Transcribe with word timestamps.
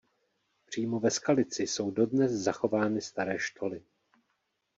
Přímo 0.65 0.99
ve 0.99 1.11
Skalici 1.11 1.63
jsou 1.67 1.91
dodnes 1.91 2.31
zachovány 2.31 3.01
staré 3.01 3.39
štoly. 3.39 3.83